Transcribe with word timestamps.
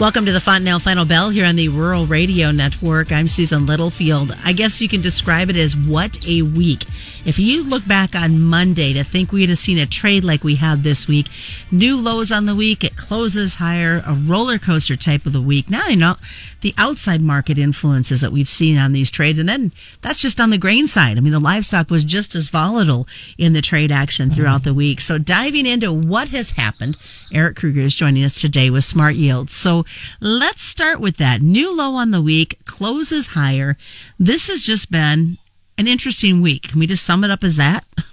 Welcome 0.00 0.24
to 0.24 0.32
the 0.32 0.40
Fontanelle 0.40 0.78
Final 0.78 1.04
Bell 1.04 1.28
here 1.28 1.44
on 1.44 1.56
the 1.56 1.68
Rural 1.68 2.06
Radio 2.06 2.52
Network. 2.52 3.12
I'm 3.12 3.28
Susan 3.28 3.66
Littlefield. 3.66 4.34
I 4.42 4.54
guess 4.54 4.80
you 4.80 4.88
can 4.88 5.02
describe 5.02 5.50
it 5.50 5.56
as 5.56 5.76
what 5.76 6.26
a 6.26 6.40
week. 6.40 6.86
If 7.26 7.38
you 7.38 7.62
look 7.62 7.86
back 7.86 8.14
on 8.14 8.40
Monday 8.40 8.94
to 8.94 9.04
think 9.04 9.30
we'd 9.30 9.50
have 9.50 9.58
seen 9.58 9.76
a 9.76 9.84
trade 9.84 10.24
like 10.24 10.42
we 10.42 10.54
had 10.54 10.84
this 10.84 11.06
week, 11.06 11.26
new 11.70 12.00
lows 12.00 12.32
on 12.32 12.46
the 12.46 12.56
week, 12.56 12.82
it 12.82 12.96
closes 12.96 13.56
higher, 13.56 14.02
a 14.06 14.14
roller 14.14 14.58
coaster 14.58 14.96
type 14.96 15.26
of 15.26 15.34
the 15.34 15.40
week. 15.42 15.68
Now 15.68 15.88
you 15.88 15.96
know 15.96 16.16
the 16.62 16.74
outside 16.78 17.20
market 17.20 17.58
influences 17.58 18.22
that 18.22 18.32
we've 18.32 18.48
seen 18.48 18.78
on 18.78 18.92
these 18.92 19.10
trades, 19.10 19.38
and 19.38 19.48
then 19.48 19.70
that's 20.00 20.20
just 20.20 20.40
on 20.40 20.48
the 20.48 20.56
grain 20.56 20.86
side. 20.86 21.18
I 21.18 21.20
mean, 21.20 21.32
the 21.32 21.40
livestock 21.40 21.90
was 21.90 22.04
just 22.04 22.34
as 22.34 22.48
volatile 22.48 23.06
in 23.36 23.52
the 23.52 23.60
trade 23.60 23.92
action 23.92 24.28
mm-hmm. 24.28 24.36
throughout 24.36 24.64
the 24.64 24.72
week. 24.72 25.02
So 25.02 25.18
diving 25.18 25.66
into 25.66 25.92
what 25.92 26.28
has 26.28 26.52
happened, 26.52 26.96
Eric 27.30 27.56
Kruger 27.56 27.80
is 27.80 27.94
joining 27.94 28.24
us 28.24 28.40
today 28.40 28.70
with 28.70 28.84
SmartYields. 28.84 29.50
So 29.50 29.84
let's 30.20 30.62
start 30.62 31.00
with 31.00 31.16
that. 31.18 31.42
New 31.42 31.74
low 31.74 31.94
on 31.94 32.10
the 32.10 32.22
week, 32.22 32.58
closes 32.64 33.28
higher. 33.28 33.76
This 34.18 34.48
has 34.48 34.62
just 34.62 34.90
been 34.90 35.38
an 35.78 35.88
interesting 35.88 36.40
week. 36.42 36.68
Can 36.68 36.78
we 36.78 36.86
just 36.86 37.04
sum 37.04 37.24
it 37.24 37.30
up 37.30 37.44
as 37.44 37.56
that? 37.56 37.84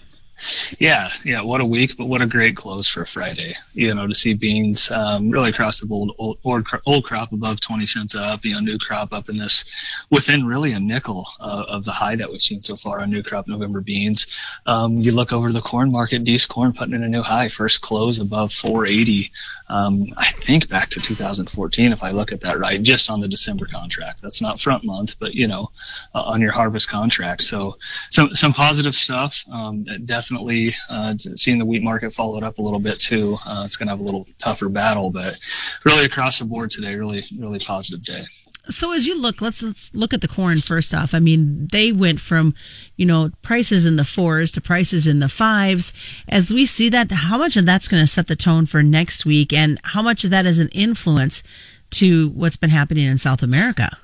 Yeah, 0.79 1.09
yeah. 1.25 1.41
What 1.41 1.61
a 1.61 1.65
week, 1.65 1.97
but 1.97 2.07
what 2.07 2.21
a 2.21 2.27
great 2.27 2.55
close 2.55 2.87
for 2.87 3.05
Friday. 3.05 3.55
You 3.73 3.93
know, 3.93 4.07
to 4.07 4.13
see 4.13 4.33
beans 4.33 4.91
um, 4.91 5.29
really 5.31 5.49
across 5.49 5.79
the 5.79 5.87
old, 5.91 6.15
old, 6.19 6.37
old, 6.85 7.03
crop 7.03 7.31
above 7.31 7.59
20 7.59 7.85
cents 7.85 8.15
up, 8.15 8.45
you 8.45 8.53
know, 8.53 8.59
new 8.59 8.77
crop 8.77 9.13
up 9.13 9.29
in 9.29 9.37
this 9.37 9.65
within 10.11 10.45
really 10.45 10.73
a 10.73 10.79
nickel 10.79 11.27
uh, 11.39 11.65
of 11.67 11.85
the 11.85 11.91
high 11.91 12.15
that 12.15 12.29
we've 12.31 12.41
seen 12.41 12.61
so 12.61 12.75
far 12.75 12.99
on 12.99 13.09
new 13.09 13.23
crop 13.23 13.47
November 13.47 13.81
beans. 13.81 14.27
Um, 14.65 14.99
you 14.99 15.11
look 15.11 15.33
over 15.33 15.51
the 15.51 15.61
corn 15.61 15.91
market, 15.91 16.23
Dees 16.23 16.45
corn 16.45 16.73
putting 16.73 16.93
in 16.93 17.03
a 17.03 17.09
new 17.09 17.23
high, 17.23 17.49
first 17.49 17.81
close 17.81 18.19
above 18.19 18.53
480. 18.53 19.31
Um, 19.69 20.13
I 20.16 20.27
think 20.27 20.69
back 20.69 20.89
to 20.91 20.99
2014, 20.99 21.91
if 21.91 22.03
I 22.03 22.11
look 22.11 22.31
at 22.31 22.41
that 22.41 22.59
right, 22.59 22.81
just 22.81 23.09
on 23.09 23.19
the 23.19 23.27
December 23.27 23.66
contract. 23.66 24.22
That's 24.22 24.41
not 24.41 24.61
front 24.61 24.83
month, 24.83 25.16
but 25.19 25.33
you 25.33 25.47
know, 25.47 25.72
uh, 26.13 26.22
on 26.22 26.41
your 26.41 26.51
harvest 26.51 26.89
contract. 26.89 27.44
So 27.44 27.77
some 28.09 28.33
some 28.35 28.53
positive 28.53 28.95
stuff. 28.95 29.44
Um, 29.51 29.83
definitely 30.05 30.27
definitely 30.28 30.75
uh, 30.89 31.16
seeing 31.17 31.58
the 31.58 31.66
wheat 31.66 31.81
market 31.81 32.14
followed 32.14 32.44
up 32.44 32.58
a 32.58 32.61
little 32.61 32.80
bit 32.80 33.00
too. 33.00 33.38
Uh, 33.45 33.64
it's 33.66 33.78
going 33.78 33.88
to 33.88 33.94
have 33.94 34.00
a 34.00 34.03
little 34.03 34.28
tougher 34.38 34.67
battle, 34.67 35.09
but 35.09 35.38
really 35.86 36.06
across 36.06 36.39
the 36.39 36.45
board 36.45 36.69
today, 36.69 36.95
really, 36.95 37.23
really 37.38 37.59
positive 37.59 38.03
day. 38.03 38.23
So 38.69 38.92
as 38.92 39.08
you 39.08 39.17
look, 39.17 39.39
let's 39.39 39.64
let's 39.64 39.95
look 39.95 40.14
at 40.14 40.19
the 40.19 40.28
corn 40.28 40.59
first 40.59 40.94
off. 40.94 41.14
I 41.14 41.19
mean, 41.19 41.69
they 41.72 41.94
went 41.94 42.19
from, 42.19 42.53
you 42.97 43.06
know, 43.06 43.31
prices 43.42 43.86
in 43.86 43.95
the 43.95 44.03
fours 44.03 44.52
to 44.53 44.61
prices 44.61 45.08
in 45.08 45.19
the 45.19 45.30
fives. 45.30 45.94
As 46.28 46.52
we 46.52 46.66
see 46.66 46.89
that, 46.89 47.09
how 47.09 47.38
much 47.38 47.56
of 47.56 47.66
that's 47.66 47.88
going 47.88 48.03
to 48.03 48.08
set 48.08 48.28
the 48.28 48.36
tone 48.36 48.66
for 48.66 48.84
next 48.84 49.25
week, 49.25 49.53
and 49.53 49.80
how 49.86 50.02
much 50.02 50.25
of 50.25 50.31
that 50.31 50.45
is 50.45 50.59
an 50.59 50.67
influence 50.73 51.44
to 51.91 52.28
what's 52.30 52.58
been 52.58 52.69
happening 52.69 53.06
in 53.06 53.17
South 53.17 53.41
America? 53.41 53.97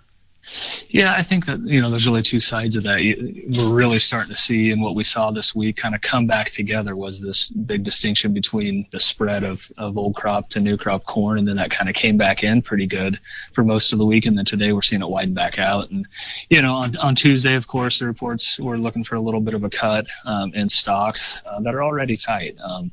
Yeah, 0.90 1.14
I 1.14 1.24
think 1.24 1.46
that 1.46 1.60
you 1.62 1.82
know 1.82 1.90
there's 1.90 2.06
really 2.06 2.22
two 2.22 2.40
sides 2.40 2.76
of 2.76 2.84
that. 2.84 3.00
We're 3.00 3.74
really 3.74 4.00
starting 4.00 4.36
to 4.36 4.40
see, 4.40 4.72
and 4.72 4.82
what 4.82 4.96
we 4.96 5.04
saw 5.04 5.32
this 5.32 5.56
week 5.56 5.78
kind 5.78 5.96
of 5.96 6.02
come 6.02 6.28
back 6.28 6.50
together 6.50 6.96
was 6.96 7.22
this 7.22 7.50
big 7.50 7.84
distinction 7.84 8.34
between 8.34 8.88
the 8.92 9.00
spread 9.00 9.44
of, 9.44 9.72
of 9.78 9.98
old 9.98 10.16
crop 10.16 10.50
to 10.50 10.60
new 10.60 10.78
crop 10.78 11.06
corn, 11.06 11.40
and 11.40 11.48
then 11.48 11.56
that 11.56 11.72
kind 11.72 11.90
of 11.90 11.96
came 11.96 12.18
back 12.18 12.44
in 12.44 12.62
pretty 12.62 12.88
good 12.88 13.20
for 13.54 13.64
most 13.64 13.94
of 13.94 14.00
the 14.00 14.06
week, 14.06 14.26
and 14.26 14.38
then 14.38 14.46
today 14.46 14.74
we're 14.74 14.82
seeing 14.82 15.02
it 15.02 15.10
widen 15.10 15.34
back 15.34 15.60
out. 15.60 15.90
And 15.90 16.06
you 16.50 16.62
know, 16.62 16.76
on, 16.76 16.98
on 16.98 17.16
Tuesday, 17.16 17.56
of 17.56 17.68
course, 17.68 18.00
the 18.00 18.06
reports 18.06 18.60
were 18.60 18.78
looking 18.78 19.04
for 19.04 19.16
a 19.16 19.22
little 19.22 19.42
bit 19.42 19.54
of 19.54 19.64
a 19.64 19.70
cut 19.70 20.06
um, 20.26 20.54
in 20.54 20.68
stocks 20.68 21.42
uh, 21.46 21.62
that 21.62 21.74
are 21.74 21.84
already 21.84 22.18
tight, 22.18 22.58
um, 22.62 22.92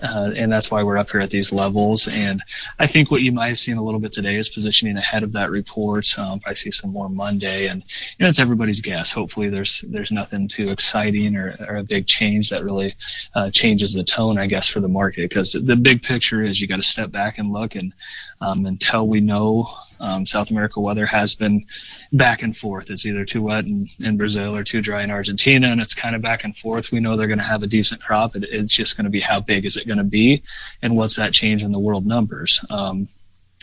uh, 0.00 0.30
and 0.36 0.52
that's 0.52 0.70
why 0.70 0.82
we're 0.82 0.98
up 0.98 1.10
here 1.10 1.20
at 1.20 1.30
these 1.30 1.50
levels. 1.50 2.08
And 2.08 2.42
I 2.78 2.86
think 2.86 3.10
what 3.10 3.22
you 3.22 3.32
might 3.32 3.48
have 3.48 3.58
seen 3.58 3.78
a 3.78 3.82
little 3.82 4.00
bit 4.00 4.12
today 4.12 4.36
is 4.36 4.50
positioning 4.50 4.98
ahead 4.98 5.22
of 5.22 5.32
that 5.32 5.50
report. 5.50 6.18
Um, 6.18 6.40
I 6.46 6.52
see 6.52 6.70
some 6.70 6.89
more 6.90 7.08
Monday, 7.08 7.68
and 7.68 7.82
you 8.18 8.24
know 8.24 8.28
it's 8.28 8.38
everybody's 8.38 8.80
guess. 8.80 9.12
Hopefully, 9.12 9.48
there's 9.48 9.84
there's 9.88 10.10
nothing 10.10 10.48
too 10.48 10.70
exciting 10.70 11.36
or, 11.36 11.56
or 11.68 11.76
a 11.76 11.84
big 11.84 12.06
change 12.06 12.50
that 12.50 12.64
really 12.64 12.94
uh, 13.34 13.50
changes 13.50 13.94
the 13.94 14.04
tone, 14.04 14.38
I 14.38 14.46
guess, 14.46 14.68
for 14.68 14.80
the 14.80 14.88
market. 14.88 15.28
Because 15.28 15.52
the 15.52 15.76
big 15.76 16.02
picture 16.02 16.42
is 16.42 16.60
you 16.60 16.68
got 16.68 16.76
to 16.76 16.82
step 16.82 17.10
back 17.10 17.38
and 17.38 17.52
look, 17.52 17.74
and 17.74 17.92
um, 18.40 18.66
until 18.66 19.06
we 19.06 19.20
know 19.20 19.68
um, 20.00 20.24
South 20.24 20.50
America 20.50 20.80
weather 20.80 21.06
has 21.06 21.34
been 21.34 21.66
back 22.12 22.42
and 22.42 22.56
forth. 22.56 22.90
It's 22.90 23.06
either 23.06 23.24
too 23.24 23.42
wet 23.42 23.66
in, 23.66 23.88
in 23.98 24.16
Brazil 24.16 24.56
or 24.56 24.64
too 24.64 24.80
dry 24.80 25.02
in 25.02 25.10
Argentina, 25.10 25.68
and 25.68 25.80
it's 25.80 25.94
kind 25.94 26.16
of 26.16 26.22
back 26.22 26.44
and 26.44 26.56
forth. 26.56 26.90
We 26.90 27.00
know 27.00 27.16
they're 27.16 27.26
going 27.26 27.38
to 27.38 27.44
have 27.44 27.62
a 27.62 27.66
decent 27.66 28.02
crop. 28.02 28.34
It, 28.34 28.44
it's 28.44 28.74
just 28.74 28.96
going 28.96 29.04
to 29.04 29.10
be 29.10 29.20
how 29.20 29.40
big 29.40 29.64
is 29.64 29.76
it 29.76 29.86
going 29.86 29.98
to 29.98 30.04
be, 30.04 30.42
and 30.82 30.96
what's 30.96 31.16
that 31.16 31.32
change 31.32 31.62
in 31.62 31.72
the 31.72 31.78
world 31.78 32.06
numbers. 32.06 32.64
Um, 32.70 33.08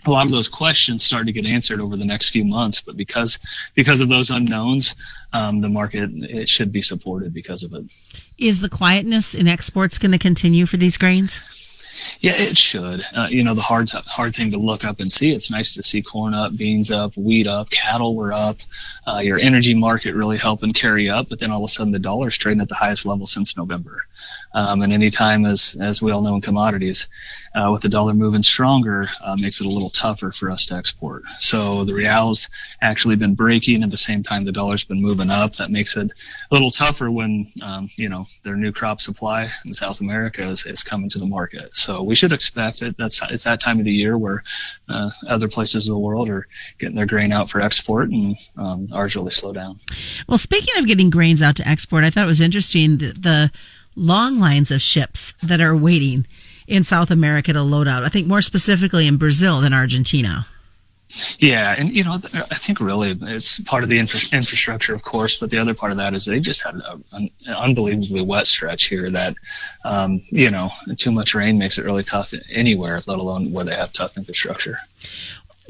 a 0.07 0.11
lot 0.11 0.25
of 0.25 0.31
those 0.31 0.49
questions 0.49 1.03
start 1.03 1.27
to 1.27 1.31
get 1.31 1.45
answered 1.45 1.79
over 1.79 1.95
the 1.97 2.05
next 2.05 2.29
few 2.29 2.45
months. 2.45 2.81
But 2.81 2.97
because 2.97 3.39
because 3.75 4.01
of 4.01 4.09
those 4.09 4.29
unknowns, 4.29 4.95
um, 5.33 5.61
the 5.61 5.69
market 5.69 6.09
it 6.13 6.49
should 6.49 6.71
be 6.71 6.81
supported 6.81 7.33
because 7.33 7.63
of 7.63 7.73
it. 7.73 7.85
Is 8.37 8.61
the 8.61 8.69
quietness 8.69 9.35
in 9.35 9.47
exports 9.47 9.97
going 9.97 10.11
to 10.11 10.19
continue 10.19 10.65
for 10.65 10.77
these 10.77 10.97
grains? 10.97 11.41
Yeah, 12.19 12.33
it 12.33 12.57
should. 12.57 13.05
Uh, 13.13 13.27
you 13.29 13.43
know, 13.43 13.53
the 13.53 13.61
hard 13.61 13.89
hard 13.89 14.35
thing 14.35 14.51
to 14.51 14.57
look 14.57 14.83
up 14.83 14.99
and 14.99 15.11
see. 15.11 15.31
It's 15.31 15.51
nice 15.51 15.75
to 15.75 15.83
see 15.83 16.01
corn 16.01 16.33
up, 16.33 16.55
beans 16.55 16.89
up, 16.89 17.15
wheat 17.15 17.47
up, 17.47 17.69
cattle 17.69 18.15
were 18.15 18.33
up. 18.33 18.57
Uh, 19.05 19.19
your 19.19 19.39
energy 19.39 19.73
market 19.73 20.15
really 20.15 20.37
helping 20.37 20.73
carry 20.73 21.09
up, 21.09 21.29
but 21.29 21.39
then 21.39 21.51
all 21.51 21.63
of 21.63 21.65
a 21.65 21.67
sudden 21.67 21.91
the 21.91 21.99
dollar's 21.99 22.37
trading 22.37 22.61
at 22.61 22.69
the 22.69 22.75
highest 22.75 23.05
level 23.05 23.27
since 23.27 23.57
November. 23.57 24.06
Um, 24.53 24.81
and 24.81 24.93
anytime, 24.93 25.45
as 25.45 25.77
as 25.79 26.01
we 26.01 26.11
all 26.11 26.21
know 26.21 26.35
in 26.35 26.41
commodities, 26.41 27.07
uh, 27.53 27.71
with 27.71 27.81
the 27.81 27.89
dollar 27.89 28.13
moving 28.13 28.43
stronger, 28.43 29.07
uh, 29.23 29.35
makes 29.39 29.59
it 29.61 29.67
a 29.67 29.69
little 29.69 29.89
tougher 29.89 30.31
for 30.31 30.49
us 30.49 30.65
to 30.67 30.75
export. 30.75 31.23
So 31.39 31.83
the 31.83 31.93
real's 31.93 32.49
actually 32.81 33.15
been 33.15 33.35
breaking 33.35 33.83
at 33.83 33.91
the 33.91 33.97
same 33.97 34.23
time 34.23 34.45
the 34.45 34.51
dollar's 34.51 34.83
been 34.83 35.01
moving 35.01 35.29
up. 35.29 35.55
That 35.57 35.71
makes 35.71 35.97
it 35.97 36.09
a 36.09 36.53
little 36.53 36.71
tougher 36.71 37.11
when 37.11 37.51
um, 37.61 37.89
you 37.95 38.09
know 38.09 38.25
their 38.43 38.55
new 38.55 38.71
crop 38.71 39.01
supply 39.01 39.47
in 39.65 39.73
South 39.73 40.01
America 40.01 40.47
is, 40.47 40.65
is 40.65 40.83
coming 40.83 41.09
to 41.09 41.19
the 41.19 41.25
market. 41.25 41.75
So 41.75 42.03
we 42.03 42.15
should 42.15 42.31
expect 42.31 42.81
it. 42.81 42.95
That's 42.97 43.21
it's 43.29 43.43
that 43.43 43.59
time 43.61 43.79
of 43.79 43.85
the 43.85 43.91
year 43.91 44.17
where 44.17 44.43
uh, 44.89 45.11
other 45.27 45.47
places 45.47 45.87
of 45.87 45.93
the 45.93 45.99
world 45.99 46.29
are 46.29 46.47
getting 46.79 46.95
their 46.95 47.05
grain 47.05 47.31
out 47.31 47.49
for 47.49 47.61
export, 47.61 48.09
and 48.09 48.37
um, 48.57 48.89
ours 48.93 49.15
really 49.15 49.31
slow 49.31 49.53
down. 49.53 49.79
Well, 50.27 50.37
speaking 50.37 50.77
of 50.77 50.87
getting 50.87 51.09
grains 51.09 51.41
out 51.41 51.55
to 51.57 51.67
export, 51.67 52.03
I 52.03 52.09
thought 52.09 52.23
it 52.23 52.27
was 52.27 52.41
interesting 52.41 52.97
the, 52.97 53.13
the 53.13 53.51
long 53.97 54.39
lines 54.39 54.71
of 54.71 54.81
ships 54.81 55.33
that 55.43 55.59
are 55.59 55.75
waiting 55.75 56.25
in 56.67 56.83
South 56.83 57.11
America 57.11 57.51
to 57.51 57.63
load 57.63 57.87
out. 57.87 58.03
I 58.03 58.09
think 58.09 58.27
more 58.27 58.41
specifically 58.41 59.07
in 59.07 59.17
Brazil 59.17 59.59
than 59.59 59.73
Argentina. 59.73 60.45
Yeah, 61.39 61.73
and 61.77 61.95
you 61.95 62.03
know, 62.03 62.19
I 62.33 62.57
think 62.57 62.81
really 62.81 63.17
it's 63.21 63.61
part 63.61 63.83
of 63.83 63.89
the 63.89 63.97
infra- 63.97 64.37
infrastructure, 64.37 64.93
of 64.93 65.03
course, 65.03 65.37
but 65.37 65.49
the 65.49 65.57
other 65.57 65.73
part 65.73 65.91
of 65.91 65.97
that 65.97 66.13
is 66.13 66.25
they 66.25 66.41
just 66.41 66.61
had 66.61 66.75
a, 66.75 66.99
an 67.13 67.31
unbelievably 67.47 68.21
wet 68.21 68.45
stretch 68.45 68.85
here. 68.85 69.09
That, 69.09 69.35
um, 69.85 70.21
you 70.25 70.51
know, 70.51 70.69
too 70.97 71.11
much 71.11 71.33
rain 71.33 71.57
makes 71.57 71.77
it 71.77 71.85
really 71.85 72.03
tough 72.03 72.33
anywhere, 72.51 73.01
let 73.07 73.19
alone 73.19 73.53
where 73.53 73.63
they 73.63 73.73
have 73.73 73.93
tough 73.93 74.17
infrastructure. 74.17 74.77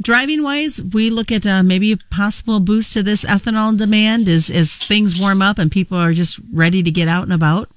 Driving 0.02 0.42
wise, 0.42 0.82
we 0.82 1.12
look 1.12 1.32
at 1.32 1.46
uh, 1.46 1.62
maybe 1.62 1.92
a 1.92 1.98
possible 1.98 2.60
boost 2.60 2.94
to 2.94 3.04
this 3.04 3.24
ethanol 3.24 3.78
demand 3.78 4.28
as 4.28 4.50
as 4.50 4.76
things 4.76 5.20
warm 5.20 5.42
up 5.44 5.60
and 5.60 5.72
people 5.72 5.98
are 5.98 6.14
just 6.14 6.40
ready 6.52 6.82
to 6.82 6.92
get 6.92 7.08
out 7.08 7.24
and 7.24 7.34
about. 7.34 7.70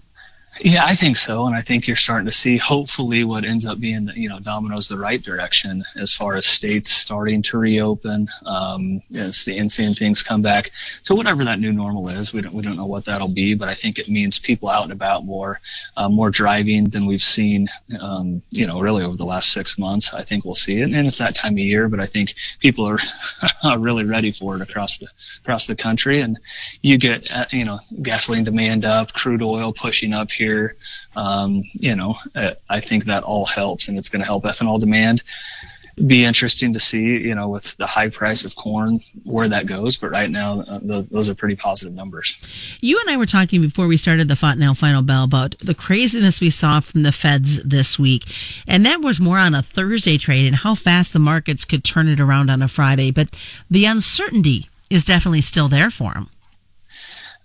Yeah, 0.62 0.84
I 0.84 0.94
think 0.94 1.16
so, 1.16 1.46
and 1.46 1.56
I 1.56 1.62
think 1.62 1.86
you're 1.86 1.96
starting 1.96 2.26
to 2.26 2.32
see 2.32 2.58
hopefully 2.58 3.24
what 3.24 3.44
ends 3.46 3.64
up 3.64 3.80
being 3.80 4.10
you 4.14 4.28
know 4.28 4.40
dominoes 4.40 4.88
the 4.88 4.98
right 4.98 5.22
direction 5.22 5.82
as 5.96 6.12
far 6.12 6.34
as 6.34 6.44
states 6.44 6.90
starting 6.90 7.40
to 7.42 7.56
reopen, 7.56 8.28
um, 8.44 9.00
as 9.14 9.44
the 9.46 9.68
seeing 9.70 9.94
things 9.94 10.22
come 10.22 10.42
back. 10.42 10.70
So 11.02 11.14
whatever 11.14 11.44
that 11.44 11.60
new 11.60 11.72
normal 11.72 12.10
is, 12.10 12.34
we 12.34 12.42
don't 12.42 12.52
we 12.52 12.62
don't 12.62 12.76
know 12.76 12.84
what 12.84 13.06
that'll 13.06 13.28
be, 13.28 13.54
but 13.54 13.70
I 13.70 13.74
think 13.74 13.98
it 13.98 14.10
means 14.10 14.38
people 14.38 14.68
out 14.68 14.82
and 14.82 14.92
about 14.92 15.24
more, 15.24 15.60
uh, 15.96 16.10
more 16.10 16.28
driving 16.28 16.90
than 16.90 17.06
we've 17.06 17.22
seen, 17.22 17.68
um, 17.98 18.42
you 18.50 18.66
know, 18.66 18.80
really 18.80 19.02
over 19.02 19.16
the 19.16 19.24
last 19.24 19.52
six 19.52 19.78
months. 19.78 20.12
I 20.12 20.24
think 20.24 20.44
we'll 20.44 20.54
see 20.56 20.80
it, 20.80 20.92
and 20.92 21.06
it's 21.06 21.18
that 21.18 21.34
time 21.34 21.54
of 21.54 21.58
year, 21.58 21.88
but 21.88 22.00
I 22.00 22.06
think 22.06 22.34
people 22.58 22.86
are, 22.86 22.98
are 23.64 23.78
really 23.78 24.04
ready 24.04 24.30
for 24.30 24.56
it 24.56 24.62
across 24.62 24.98
the 24.98 25.08
across 25.40 25.66
the 25.66 25.76
country, 25.76 26.20
and 26.20 26.38
you 26.82 26.98
get 26.98 27.30
uh, 27.30 27.46
you 27.50 27.64
know 27.64 27.80
gasoline 28.02 28.44
demand 28.44 28.84
up, 28.84 29.14
crude 29.14 29.40
oil 29.42 29.72
pushing 29.72 30.12
up 30.12 30.30
here 30.30 30.49
Um, 31.16 31.62
you 31.74 31.94
know, 31.94 32.14
uh, 32.34 32.54
I 32.68 32.80
think 32.80 33.04
that 33.04 33.22
all 33.22 33.46
helps, 33.46 33.88
and 33.88 33.98
it's 33.98 34.08
going 34.08 34.20
to 34.20 34.26
help 34.26 34.44
ethanol 34.44 34.80
demand. 34.80 35.22
Be 36.06 36.24
interesting 36.24 36.72
to 36.72 36.80
see, 36.80 37.02
you 37.28 37.34
know, 37.34 37.48
with 37.48 37.76
the 37.76 37.86
high 37.86 38.08
price 38.08 38.44
of 38.46 38.56
corn, 38.56 39.00
where 39.24 39.48
that 39.48 39.66
goes. 39.66 39.98
But 39.98 40.10
right 40.12 40.30
now, 40.30 40.60
uh, 40.60 40.78
those, 40.80 41.08
those 41.08 41.28
are 41.28 41.34
pretty 41.34 41.56
positive 41.56 41.92
numbers. 41.92 42.38
You 42.80 42.98
and 43.00 43.10
I 43.10 43.18
were 43.18 43.26
talking 43.26 43.60
before 43.60 43.86
we 43.86 43.98
started 43.98 44.28
the 44.28 44.36
Fontanelle 44.36 44.74
Final 44.74 45.02
Bell 45.02 45.24
about 45.24 45.58
the 45.58 45.74
craziness 45.74 46.40
we 46.40 46.48
saw 46.48 46.80
from 46.80 47.02
the 47.02 47.12
Feds 47.12 47.62
this 47.64 47.98
week, 47.98 48.24
and 48.66 48.86
that 48.86 49.02
was 49.02 49.20
more 49.20 49.38
on 49.38 49.54
a 49.54 49.62
Thursday 49.62 50.16
trade 50.16 50.46
and 50.46 50.56
how 50.56 50.74
fast 50.74 51.12
the 51.12 51.18
markets 51.18 51.66
could 51.66 51.84
turn 51.84 52.08
it 52.08 52.20
around 52.20 52.50
on 52.50 52.62
a 52.62 52.68
Friday. 52.68 53.10
But 53.10 53.28
the 53.68 53.84
uncertainty 53.84 54.68
is 54.88 55.04
definitely 55.04 55.42
still 55.42 55.68
there 55.68 55.90
for 55.90 56.14
them. 56.14 56.30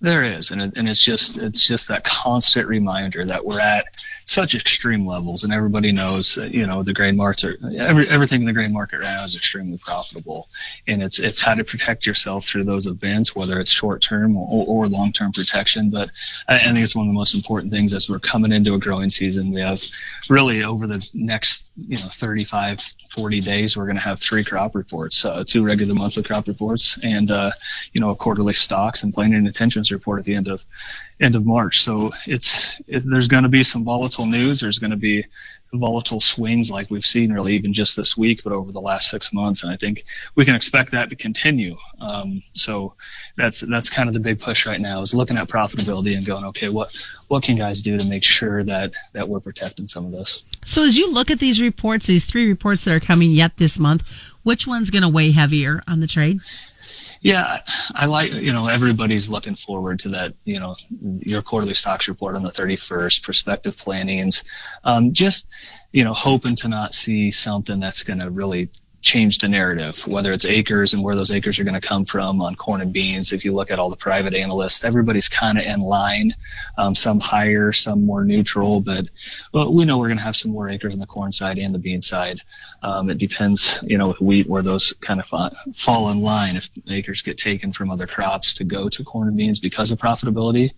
There 0.02 0.24
is, 0.24 0.52
and 0.52 0.62
it, 0.62 0.74
and 0.76 0.90
it's 0.90 1.04
just 1.04 1.38
it's 1.38 1.66
just 1.66 1.88
that 1.88 2.04
constant 2.04 2.68
reminder 2.68 3.26
that 3.26 3.46
we're 3.46 3.62
at 3.62 3.86
such 4.26 4.56
extreme 4.56 5.06
levels, 5.06 5.44
and 5.44 5.54
everybody 5.54 5.92
knows, 5.92 6.38
you 6.38 6.66
know, 6.66 6.84
the 6.84 6.94
grain 6.94 7.16
markets 7.16 7.44
are 7.44 7.58
every, 7.78 8.10
everything 8.10 8.42
in 8.42 8.48
the 8.48 8.54
grain 8.54 8.74
market 8.74 8.98
right 8.98 9.14
now 9.14 9.24
is 9.24 9.36
extremely 9.36 9.78
profitable, 9.78 10.50
and 10.88 11.04
it's 11.04 11.20
it's 11.20 11.40
how 11.40 11.54
to 11.54 11.64
protect 11.64 12.06
yourself 12.06 12.46
through 12.46 12.64
those 12.64 12.88
events, 12.88 13.36
whether 13.36 13.60
it's 13.60 13.72
short 13.72 14.02
term 14.02 14.36
or, 14.36 14.66
or 14.68 14.88
long 14.88 15.12
term 15.12 15.32
protection. 15.32 15.90
But 15.92 16.10
I, 16.50 16.56
I 16.58 16.74
think 16.74 16.80
it's 16.80 16.96
one 16.96 17.06
of 17.06 17.10
the 17.10 17.18
most 17.18 17.36
important 17.36 17.72
things 17.72 17.94
as 17.94 18.10
we're 18.10 18.20
coming 18.20 18.52
into 18.52 18.74
a 18.74 18.80
growing 18.80 19.10
season. 19.10 19.54
We 19.54 19.62
have 19.62 19.82
really 20.30 20.64
over 20.64 20.88
the 20.88 21.08
next 21.14 21.70
you 21.78 21.98
know 21.98 22.08
35 22.10 22.80
40 23.16 23.40
days 23.42 23.76
we're 23.76 23.86
going 23.86 23.98
to 23.98 24.02
have 24.02 24.20
three 24.20 24.44
crop 24.44 24.76
reports 24.76 25.26
uh, 25.26 25.44
two 25.46 25.64
regular 25.64 25.94
monthly 25.94 26.24
crop 26.24 26.48
reports 26.48 26.98
and 27.04 27.32
uh, 27.32 27.52
you 27.94 28.02
know 28.02 28.12
a 28.12 28.16
quarterly 28.16 28.54
stocks 28.54 29.04
and 29.04 29.14
planning 29.14 29.36
and 29.36 29.48
intentions 29.48 29.92
report 29.92 30.20
at 30.20 30.26
the 30.26 30.34
end 30.34 30.48
of 30.48 30.64
end 31.20 31.36
of 31.36 31.46
march 31.46 31.84
so 31.84 32.12
it's 32.26 32.82
it, 32.88 33.04
there's 33.06 33.28
going 33.28 33.44
to 33.44 33.50
be 33.50 33.64
some 33.64 33.84
volatile 34.16 34.40
news 34.40 34.60
there's 34.60 34.80
going 34.80 34.92
to 34.92 34.98
be 34.98 35.26
volatile 35.74 36.22
swings 36.22 36.72
like 36.72 36.90
we've 36.90 37.06
seen 37.06 37.34
really 37.34 37.54
even 37.54 37.74
just 37.74 37.98
this 37.98 38.16
week, 38.16 38.42
but 38.46 38.54
over 38.54 38.72
the 38.72 38.80
last 38.80 39.10
six 39.10 39.34
months. 39.34 39.62
And 39.62 39.74
I 39.74 39.76
think 39.76 40.06
we 40.36 40.46
can 40.46 40.56
expect 40.56 40.92
that 40.92 41.10
to 41.10 41.18
continue. 41.18 41.76
Um, 42.00 42.42
so 42.52 42.94
that's 43.36 43.60
that's 43.62 43.90
kind 43.90 44.08
of 44.08 44.14
the 44.14 44.22
big 44.22 44.40
push 44.40 44.66
right 44.66 44.80
now 44.80 45.02
is 45.02 45.14
looking 45.14 45.38
at 45.38 45.50
profitability 45.50 46.16
and 46.16 46.26
going, 46.26 46.46
okay, 46.46 46.70
what 46.70 46.96
what 47.28 47.44
can 47.44 47.58
guys 47.58 47.82
do 47.82 47.98
to 47.98 48.08
make 48.08 48.24
sure 48.24 48.64
that 48.64 48.94
that 49.14 49.28
we're 49.28 49.42
protecting 49.42 49.88
some 49.88 50.06
of 50.06 50.12
this? 50.12 50.46
So 50.66 50.84
as 50.84 50.98
you 50.98 51.12
look 51.12 51.30
at 51.30 51.40
these 51.40 51.62
reports, 51.62 52.08
these 52.08 52.26
three 52.26 52.48
reports 52.48 52.86
that 52.86 52.94
are 52.94 53.02
coming 53.02 53.32
yet 53.32 53.58
this 53.58 53.78
month, 53.78 54.10
which 54.44 54.66
one's 54.66 54.90
going 54.90 55.04
to 55.04 55.10
weigh 55.10 55.32
heavier 55.32 55.84
on 55.88 56.00
the 56.00 56.08
trade? 56.08 56.40
Yeah, 57.22 57.62
I 57.96 58.06
like, 58.06 58.32
you 58.32 58.54
know, 58.54 58.68
everybody's 58.68 59.30
looking 59.30 59.56
forward 59.56 60.00
to 60.00 60.10
that, 60.10 60.34
you 60.44 60.60
know, 60.60 60.76
your 61.20 61.42
quarterly 61.42 61.74
stocks 61.74 62.08
report 62.08 62.36
on 62.36 62.44
the 62.44 62.52
31st, 62.52 63.24
prospective 63.24 63.78
plantings. 63.78 64.44
Um, 64.84 65.14
just, 65.14 65.50
you 65.92 66.04
know, 66.04 66.14
hoping 66.14 66.56
to 66.58 66.68
not 66.68 66.94
see 66.94 67.32
something 67.32 67.80
that's 67.80 68.04
going 68.04 68.20
to 68.20 68.30
really 68.30 68.70
change 69.06 69.38
the 69.38 69.48
narrative, 69.48 70.06
whether 70.08 70.34
it's 70.34 70.46
acres 70.46 70.96
and 70.96 71.04
where 71.04 71.16
those 71.16 71.30
acres 71.30 71.60
are 71.60 71.64
going 71.64 71.80
to 71.80 71.88
come 71.88 72.06
from 72.06 72.42
on 72.42 72.56
corn 72.56 72.82
and 72.82 72.92
beans. 72.92 73.32
If 73.32 73.46
you 73.46 73.54
look 73.54 73.70
at 73.70 73.78
all 73.78 73.92
the 73.92 73.96
private 73.96 74.34
analysts, 74.34 74.84
everybody's 74.84 75.30
kind 75.30 75.60
of 75.60 75.64
in 75.64 75.80
line, 75.80 76.36
um, 76.80 76.96
some 76.96 77.20
higher, 77.20 77.72
some 77.72 78.04
more 78.04 78.24
neutral, 78.24 78.82
but 78.82 79.06
well, 79.54 79.72
we 79.72 79.86
know 79.86 80.00
we're 80.00 80.08
going 80.08 80.18
to 80.18 80.24
have 80.24 80.36
some 80.36 80.52
more 80.52 80.70
acres 80.70 80.92
on 80.92 81.00
the 81.00 81.06
corn 81.06 81.32
side 81.32 81.60
and 81.60 81.74
the 81.74 81.80
bean 81.80 82.02
side. 82.02 82.42
Um, 82.82 83.12
it 83.12 83.20
depends, 83.20 83.80
you 83.84 83.98
know, 84.00 84.08
with 84.08 84.22
wheat 84.22 84.50
where 84.50 84.64
those 84.64 84.92
kind 85.02 85.20
of 85.20 85.28
fa- 85.28 85.56
fall 85.76 86.10
in 86.10 86.22
line 86.22 86.56
if 86.56 86.68
acres 86.90 87.22
get 87.22 87.38
taken 87.38 87.72
from 87.72 87.92
other 87.92 88.08
crops 88.08 88.56
to 88.56 88.64
go 88.64 88.90
to 88.90 89.04
corn 89.04 89.28
and 89.28 89.38
beans 89.38 89.60
because 89.60 89.92
of 89.92 90.00
profitability. 90.00 90.72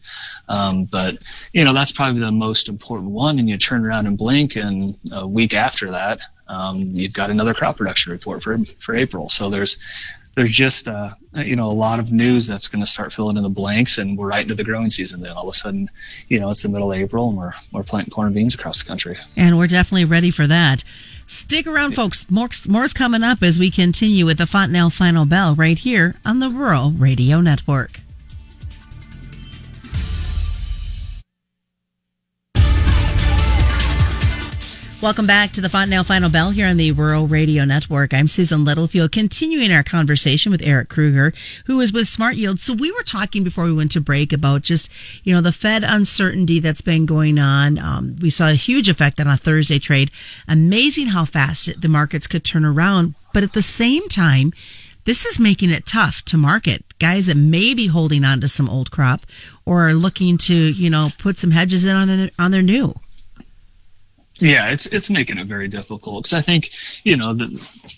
Um, 0.49 0.83
but, 0.83 1.17
you 1.53 1.63
know, 1.63 1.73
that's 1.73 1.93
probably 1.93 2.19
the 2.19 2.31
most 2.31 2.67
important 2.67 3.11
one. 3.11 3.39
And 3.39 3.47
you 3.47 3.57
turn 3.57 3.85
around 3.85 4.05
and 4.05 4.17
blink 4.17 4.57
and 4.57 4.97
a 5.13 5.25
week 5.25 5.53
after 5.53 5.91
that, 5.91 6.19
um, 6.49 6.79
you've 6.93 7.13
got 7.13 7.29
another 7.29 7.53
crop 7.53 7.77
production 7.77 8.11
report 8.11 8.43
for 8.43 8.57
for 8.79 8.95
April. 8.95 9.29
So 9.29 9.49
there's 9.49 9.77
there's 10.35 10.51
just 10.51 10.87
uh, 10.87 11.09
you 11.33 11.55
know 11.55 11.69
a 11.69 11.73
lot 11.73 11.99
of 11.99 12.11
news 12.11 12.45
that's 12.45 12.67
going 12.67 12.83
to 12.83 12.89
start 12.89 13.11
filling 13.11 13.37
in 13.37 13.43
the 13.43 13.49
blanks, 13.49 13.97
and 13.97 14.17
we're 14.17 14.27
right 14.27 14.43
into 14.43 14.55
the 14.55 14.63
growing 14.63 14.89
season. 14.89 15.21
Then 15.21 15.31
all 15.31 15.49
of 15.49 15.53
a 15.53 15.57
sudden, 15.57 15.89
you 16.29 16.39
know, 16.39 16.51
it's 16.51 16.63
the 16.63 16.69
middle 16.69 16.91
of 16.91 16.97
April, 16.97 17.29
and 17.29 17.37
we're 17.37 17.53
we're 17.71 17.83
planting 17.83 18.11
corn 18.11 18.27
and 18.27 18.35
beans 18.35 18.53
across 18.53 18.81
the 18.81 18.87
country. 18.87 19.17
And 19.35 19.57
we're 19.57 19.67
definitely 19.67 20.05
ready 20.05 20.31
for 20.31 20.45
that. 20.47 20.83
Stick 21.25 21.67
around, 21.67 21.95
folks. 21.95 22.29
More, 22.31 22.49
more's 22.69 22.93
coming 22.93 23.23
up 23.23 23.43
as 23.43 23.59
we 23.59 23.69
continue 23.69 24.25
with 24.25 24.37
the 24.37 24.47
Fontanelle 24.47 24.89
Final 24.89 25.25
Bell 25.25 25.55
right 25.55 25.77
here 25.77 26.15
on 26.23 26.39
the 26.39 26.49
Rural 26.49 26.91
Radio 26.91 27.41
Network. 27.41 27.99
Welcome 34.99 35.27
back 35.27 35.51
to 35.51 35.61
the 35.61 35.69
Fontanelle 35.69 36.03
Final 36.03 36.31
Bell 36.31 36.49
here 36.49 36.65
on 36.65 36.77
the 36.77 36.91
Rural 36.91 37.27
Radio 37.27 37.65
Network. 37.65 38.15
I'm 38.15 38.27
Susan 38.27 38.65
Littlefield, 38.65 39.11
continuing 39.11 39.71
our 39.71 39.83
conversation 39.83 40.51
with 40.51 40.63
Eric 40.63 40.89
Kruger, 40.89 41.33
who 41.67 41.79
is 41.81 41.93
with 41.93 42.07
SmartYield. 42.07 42.57
So 42.57 42.73
we 42.73 42.91
were 42.91 43.03
talking 43.03 43.43
before 43.43 43.65
we 43.65 43.73
went 43.73 43.91
to 43.91 44.01
break 44.01 44.33
about 44.33 44.63
just, 44.63 44.91
you 45.23 45.35
know, 45.35 45.39
the 45.39 45.51
Fed 45.51 45.83
uncertainty 45.83 46.59
that's 46.59 46.81
been 46.81 47.05
going 47.05 47.37
on. 47.37 47.77
Um, 47.77 48.15
we 48.19 48.31
saw 48.31 48.49
a 48.49 48.55
huge 48.55 48.89
effect 48.89 49.19
on 49.19 49.27
a 49.27 49.37
Thursday 49.37 49.77
trade. 49.77 50.09
Amazing 50.47 51.07
how 51.07 51.25
fast 51.25 51.79
the 51.79 51.87
markets 51.87 52.25
could 52.25 52.43
turn 52.43 52.65
around. 52.65 53.13
But 53.35 53.43
at 53.43 53.53
the 53.53 53.61
same 53.61 54.09
time, 54.09 54.51
this 55.05 55.27
is 55.27 55.39
making 55.39 55.69
it 55.69 55.85
tough 55.85 56.23
to 56.25 56.37
market. 56.37 56.83
Guys 56.97 57.27
that 57.27 57.37
may 57.37 57.75
be 57.75 57.85
holding 57.85 58.25
on 58.25 58.41
to 58.41 58.47
some 58.47 58.67
old 58.67 58.89
crop 58.89 59.21
or 59.63 59.89
are 59.89 59.93
looking 59.93 60.39
to, 60.39 60.55
you 60.55 60.89
know, 60.89 61.11
put 61.19 61.37
some 61.37 61.51
hedges 61.51 61.85
in 61.85 61.95
on 61.95 62.07
their, 62.07 62.31
on 62.39 62.49
their 62.49 62.63
new. 62.63 62.95
Yeah, 64.39 64.69
it's 64.69 64.85
it's 64.87 65.09
making 65.09 65.39
it 65.39 65.47
very 65.47 65.67
difficult 65.67 66.23
because 66.23 66.33
I 66.33 66.41
think 66.41 66.69
you 67.03 67.17
know 67.17 67.33
the 67.33 67.47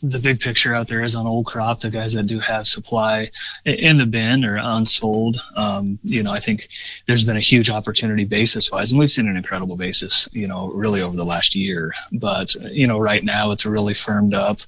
the 0.02 0.20
big 0.20 0.40
picture 0.40 0.74
out 0.74 0.88
there 0.88 1.04
is 1.04 1.16
on 1.16 1.28
old 1.28 1.46
crop, 1.46 1.82
the 1.82 1.90
guys 1.90 2.14
that 2.14 2.28
do 2.28 2.40
have 2.40 2.68
supply 2.68 3.32
in 3.66 3.98
the 3.98 4.06
bin 4.06 4.46
or 4.46 4.56
unsold. 4.56 5.38
Um, 5.56 6.00
you 6.04 6.24
know, 6.24 6.32
I 6.32 6.40
think 6.40 6.70
there's 7.08 7.26
been 7.26 7.36
a 7.36 7.42
huge 7.42 7.70
opportunity 7.70 8.24
basis 8.24 8.72
wise, 8.72 8.92
and 8.92 9.00
we've 9.00 9.12
seen 9.12 9.28
an 9.28 9.36
incredible 9.36 9.76
basis, 9.76 10.30
you 10.32 10.48
know, 10.48 10.70
really 10.70 11.02
over 11.02 11.18
the 11.18 11.26
last 11.26 11.56
year. 11.56 11.94
But 12.14 12.56
you 12.56 12.88
know, 12.88 13.00
right 13.00 13.24
now 13.24 13.52
it's 13.52 13.66
really 13.66 13.94
firmed 13.94 14.34
up 14.34 14.60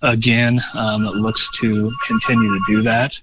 again. 0.00 0.60
Um, 0.74 1.06
it 1.06 1.14
looks 1.14 1.50
to 1.60 1.92
continue 2.06 2.52
to 2.52 2.60
do 2.66 2.82
that. 2.82 3.20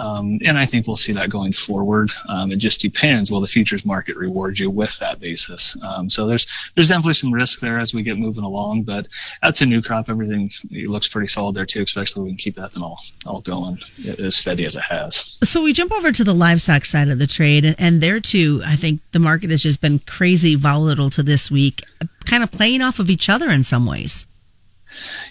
Um, 0.00 0.38
and 0.44 0.58
I 0.58 0.66
think 0.66 0.86
we'll 0.86 0.96
see 0.96 1.12
that 1.12 1.30
going 1.30 1.52
forward. 1.52 2.10
Um, 2.28 2.50
it 2.52 2.56
just 2.56 2.80
depends. 2.80 3.30
Will 3.30 3.40
the 3.40 3.46
futures 3.46 3.84
market 3.84 4.16
reward 4.16 4.58
you 4.58 4.70
with 4.70 4.98
that 4.98 5.20
basis? 5.20 5.76
Um, 5.82 6.08
so 6.08 6.26
there's 6.26 6.46
there's 6.74 6.88
definitely 6.88 7.14
some 7.14 7.32
risk 7.32 7.60
there 7.60 7.78
as 7.78 7.92
we 7.92 8.02
get 8.02 8.18
moving 8.18 8.44
along. 8.44 8.82
But 8.82 9.06
out 9.42 9.56
to 9.56 9.66
new 9.66 9.82
crop, 9.82 10.08
everything 10.08 10.50
looks 10.70 11.08
pretty 11.08 11.26
solid 11.26 11.54
there 11.54 11.66
too. 11.66 11.82
Especially 11.82 12.22
we 12.24 12.30
can 12.30 12.38
keep 12.38 12.56
ethanol 12.56 12.96
all 13.26 13.40
going 13.40 13.78
as 14.18 14.36
steady 14.36 14.64
as 14.64 14.76
it 14.76 14.82
has. 14.82 15.36
So 15.42 15.62
we 15.62 15.72
jump 15.72 15.92
over 15.92 16.12
to 16.12 16.24
the 16.24 16.34
livestock 16.34 16.84
side 16.84 17.08
of 17.08 17.18
the 17.18 17.26
trade, 17.26 17.74
and 17.78 18.00
there 18.00 18.20
too, 18.20 18.62
I 18.64 18.76
think 18.76 19.00
the 19.12 19.18
market 19.18 19.50
has 19.50 19.62
just 19.62 19.80
been 19.80 19.98
crazy 20.00 20.54
volatile 20.54 21.10
to 21.10 21.22
this 21.22 21.50
week, 21.50 21.84
kind 22.24 22.42
of 22.42 22.50
playing 22.50 22.80
off 22.80 22.98
of 22.98 23.10
each 23.10 23.28
other 23.28 23.50
in 23.50 23.64
some 23.64 23.86
ways. 23.86 24.26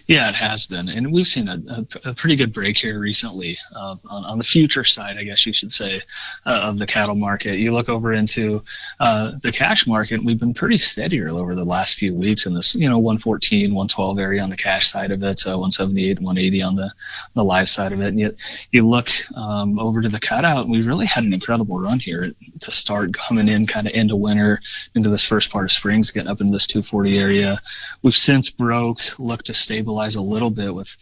Yeah, 0.07 0.29
it 0.29 0.35
has 0.35 0.65
been, 0.65 0.89
and 0.89 1.13
we've 1.13 1.27
seen 1.27 1.47
a, 1.47 1.61
a, 1.69 2.09
a 2.09 2.13
pretty 2.13 2.35
good 2.35 2.53
break 2.53 2.77
here 2.77 2.99
recently 2.99 3.57
uh, 3.75 3.95
on, 4.09 4.25
on, 4.25 4.37
the 4.37 4.43
future 4.43 4.83
side, 4.83 5.17
I 5.17 5.23
guess 5.23 5.45
you 5.45 5.53
should 5.53 5.71
say, 5.71 6.01
uh, 6.45 6.49
of 6.49 6.79
the 6.79 6.87
cattle 6.87 7.15
market. 7.15 7.59
You 7.59 7.73
look 7.73 7.89
over 7.89 8.13
into 8.13 8.63
uh, 8.99 9.33
the 9.43 9.51
cash 9.51 9.85
market, 9.85 10.23
we've 10.23 10.39
been 10.39 10.53
pretty 10.53 10.77
steady 10.77 11.21
over 11.23 11.55
the 11.55 11.65
last 11.65 11.97
few 11.97 12.13
weeks 12.13 12.45
in 12.45 12.53
this, 12.53 12.75
you 12.75 12.89
know, 12.89 12.97
114, 12.97 13.73
112 13.73 14.19
area 14.19 14.41
on 14.41 14.49
the 14.49 14.57
cash 14.57 14.87
side 14.87 15.11
of 15.11 15.21
it, 15.21 15.41
178, 15.45 16.19
180 16.19 16.61
on 16.61 16.75
the 16.75 16.91
the 17.35 17.43
live 17.43 17.69
side 17.69 17.91
of 17.91 18.01
it. 18.01 18.07
And 18.07 18.19
yet, 18.19 18.35
you 18.71 18.87
look 18.87 19.09
um, 19.35 19.79
over 19.79 20.01
to 20.01 20.09
the 20.09 20.19
cutout, 20.19 20.63
and 20.63 20.71
we 20.71 20.81
really 20.81 21.05
had 21.05 21.23
an 21.23 21.33
incredible 21.33 21.79
run 21.79 21.99
here 21.99 22.31
to 22.59 22.71
start 22.71 23.13
coming 23.13 23.47
in 23.47 23.67
kind 23.67 23.87
of 23.87 23.93
into 23.93 24.15
winter, 24.15 24.61
into 24.95 25.09
this 25.09 25.25
first 25.25 25.51
part 25.51 25.65
of 25.65 25.71
springs, 25.71 26.11
getting 26.11 26.29
up 26.29 26.41
into 26.41 26.51
this 26.51 26.67
240 26.67 27.17
area. 27.17 27.61
We've 28.01 28.15
since 28.15 28.49
broke, 28.49 28.99
looked 29.19 29.48
to 29.49 29.53
stabilize 29.53 30.15
a 30.15 30.21
little 30.21 30.49
bit 30.49 30.73
with, 30.73 30.95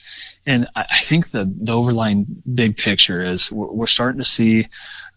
and 0.46 0.68
I, 0.76 0.86
I 0.90 1.00
think 1.00 1.32
the, 1.32 1.46
the 1.46 1.74
overlying 1.74 2.26
big 2.54 2.78
picture 2.78 3.24
is 3.24 3.52
we're, 3.52 3.72
we're 3.72 3.88
starting 3.88 4.20
to 4.20 4.26
see 4.26 4.68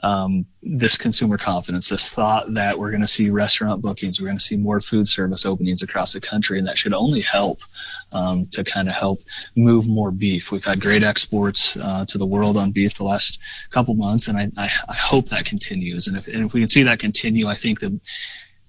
um, 0.02 0.46
this 0.62 0.96
consumer 0.96 1.36
confidence, 1.36 1.88
this 1.88 2.08
thought 2.08 2.54
that 2.54 2.78
we're 2.78 2.90
going 2.90 3.02
to 3.02 3.06
see 3.06 3.30
restaurant 3.30 3.82
bookings, 3.82 4.20
we're 4.20 4.26
going 4.26 4.38
to 4.38 4.42
see 4.42 4.56
more 4.56 4.80
food 4.80 5.06
service 5.06 5.44
openings 5.44 5.82
across 5.82 6.12
the 6.12 6.20
country, 6.20 6.58
and 6.58 6.66
that 6.68 6.78
should 6.78 6.94
only 6.94 7.20
help 7.20 7.60
um, 8.12 8.46
to 8.52 8.64
kind 8.64 8.88
of 8.88 8.94
help 8.94 9.20
move 9.56 9.86
more 9.86 10.10
beef. 10.10 10.50
We've 10.50 10.64
had 10.64 10.80
great 10.80 11.02
exports 11.02 11.76
uh, 11.76 12.04
to 12.08 12.18
the 12.18 12.26
world 12.26 12.56
on 12.56 12.72
beef 12.72 12.94
the 12.94 13.04
last 13.04 13.38
couple 13.70 13.94
months, 13.94 14.28
and 14.28 14.38
I, 14.38 14.50
I, 14.56 14.70
I 14.88 14.94
hope 14.94 15.28
that 15.28 15.44
continues. 15.44 16.06
And 16.06 16.16
if, 16.16 16.28
and 16.28 16.46
if 16.46 16.52
we 16.52 16.60
can 16.60 16.68
see 16.68 16.84
that 16.84 16.98
continue, 16.98 17.46
I 17.46 17.54
think 17.54 17.80
that 17.80 18.00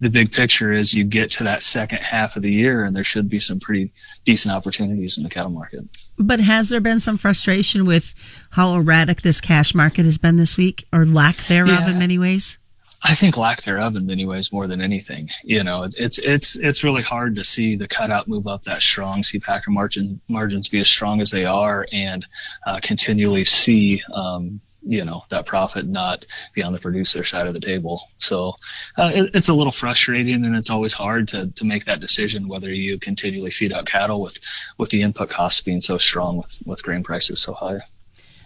the 0.01 0.09
big 0.09 0.31
picture 0.31 0.73
is 0.73 0.93
you 0.93 1.03
get 1.03 1.29
to 1.29 1.43
that 1.43 1.61
second 1.61 1.99
half 1.99 2.35
of 2.35 2.41
the 2.41 2.51
year 2.51 2.83
and 2.83 2.95
there 2.95 3.03
should 3.03 3.29
be 3.29 3.39
some 3.39 3.59
pretty 3.59 3.93
decent 4.25 4.53
opportunities 4.53 5.17
in 5.17 5.23
the 5.23 5.29
cattle 5.29 5.51
market. 5.51 5.81
But 6.17 6.39
has 6.39 6.69
there 6.69 6.81
been 6.81 6.99
some 6.99 7.17
frustration 7.17 7.85
with 7.85 8.15
how 8.49 8.73
erratic 8.73 9.21
this 9.21 9.39
cash 9.39 9.75
market 9.75 10.05
has 10.05 10.17
been 10.17 10.37
this 10.37 10.57
week 10.57 10.85
or 10.91 11.05
lack 11.05 11.37
thereof 11.45 11.81
yeah. 11.81 11.91
in 11.91 11.99
many 11.99 12.17
ways? 12.17 12.57
I 13.03 13.15
think 13.15 13.37
lack 13.37 13.61
thereof 13.63 13.95
in 13.95 14.05
many 14.05 14.25
ways 14.25 14.51
more 14.51 14.67
than 14.67 14.81
anything. 14.81 15.29
You 15.43 15.63
know, 15.63 15.83
it's 15.83 16.19
it's 16.19 16.55
it's 16.55 16.83
really 16.83 17.01
hard 17.01 17.35
to 17.35 17.43
see 17.43 17.75
the 17.75 17.87
cutout 17.87 18.27
move 18.27 18.45
up 18.45 18.63
that 18.65 18.83
strong, 18.83 19.23
see 19.23 19.39
packer 19.39 19.71
margin 19.71 20.21
margins 20.27 20.67
be 20.67 20.79
as 20.79 20.87
strong 20.87 21.19
as 21.19 21.31
they 21.31 21.45
are, 21.45 21.87
and 21.91 22.25
uh, 22.65 22.79
continually 22.83 23.43
see 23.43 24.03
um, 24.13 24.61
you 24.81 25.05
know 25.05 25.23
that 25.29 25.45
profit 25.45 25.85
not 25.85 26.25
be 26.53 26.63
on 26.63 26.73
the 26.73 26.79
producer 26.79 27.23
side 27.23 27.47
of 27.47 27.53
the 27.53 27.59
table. 27.59 28.01
So 28.17 28.55
uh, 28.97 29.11
it, 29.13 29.31
it's 29.33 29.49
a 29.49 29.53
little 29.53 29.71
frustrating, 29.71 30.45
and 30.45 30.55
it's 30.55 30.69
always 30.69 30.93
hard 30.93 31.27
to 31.29 31.51
to 31.51 31.65
make 31.65 31.85
that 31.85 31.99
decision 31.99 32.47
whether 32.47 32.73
you 32.73 32.99
continually 32.99 33.51
feed 33.51 33.73
out 33.73 33.85
cattle 33.85 34.21
with 34.21 34.39
with 34.77 34.89
the 34.89 35.01
input 35.01 35.29
costs 35.29 35.61
being 35.61 35.81
so 35.81 35.97
strong 35.97 36.37
with 36.37 36.61
with 36.65 36.83
grain 36.83 37.03
prices 37.03 37.41
so 37.41 37.53
high. 37.53 37.81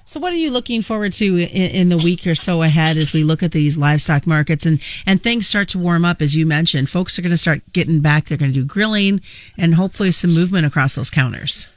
So, 0.08 0.20
what 0.20 0.34
are 0.34 0.38
you 0.38 0.52
looking 0.52 0.84
forward 0.84 1.14
to 1.14 1.26
in, 1.26 1.72
in, 1.72 1.90
the 1.90 1.98
week 1.98 2.28
or 2.28 2.36
so 2.36 2.62
ahead 2.62 2.96
as 2.96 3.12
we 3.12 3.24
look 3.24 3.42
at 3.42 3.52
these 3.52 3.76
livestock 3.76 4.28
markets 4.28 4.64
and, 4.64 4.80
and 5.04 5.22
things 5.22 5.48
start 5.48 5.68
to 5.70 5.80
warm 5.80 6.06
up? 6.06 6.22
As 6.22 6.36
you 6.36 6.46
mentioned, 6.46 6.92
folks 6.92 7.18
are 7.18 7.24
going 7.24 7.32
to 7.32 7.38
start 7.38 7.62
getting 7.74 8.02
back. 8.02 8.26
They're 8.26 8.38
going 8.38 8.54
to 8.54 8.60
do 8.60 8.66
grilling 8.66 9.22
and 9.58 9.74
hopefully 9.74 10.12
some 10.12 10.32
movement 10.32 10.68
across 10.68 10.94
those 10.94 11.10
counters. 11.10 11.68